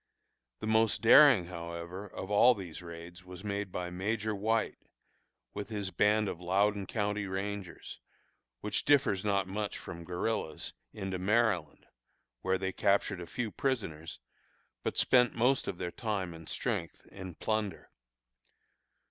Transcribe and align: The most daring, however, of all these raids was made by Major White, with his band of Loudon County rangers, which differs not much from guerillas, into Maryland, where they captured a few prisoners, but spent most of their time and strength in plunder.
The 0.61 0.65
most 0.65 1.03
daring, 1.03 1.45
however, 1.45 2.07
of 2.07 2.31
all 2.31 2.55
these 2.55 2.81
raids 2.81 3.23
was 3.23 3.43
made 3.43 3.71
by 3.71 3.91
Major 3.91 4.33
White, 4.33 4.79
with 5.53 5.69
his 5.69 5.91
band 5.91 6.27
of 6.27 6.41
Loudon 6.41 6.87
County 6.87 7.27
rangers, 7.27 7.99
which 8.61 8.83
differs 8.83 9.23
not 9.23 9.47
much 9.47 9.77
from 9.77 10.03
guerillas, 10.03 10.73
into 10.91 11.19
Maryland, 11.19 11.85
where 12.41 12.57
they 12.57 12.71
captured 12.71 13.21
a 13.21 13.27
few 13.27 13.51
prisoners, 13.51 14.19
but 14.81 14.97
spent 14.97 15.35
most 15.35 15.67
of 15.67 15.77
their 15.77 15.91
time 15.91 16.33
and 16.33 16.49
strength 16.49 17.05
in 17.11 17.35
plunder. 17.35 17.91